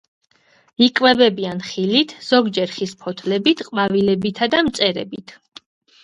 [0.83, 5.35] იკვებებიან ხილით, ზოგჯერ ხის ფოთლებით, ყვავილებითა და მწერებით.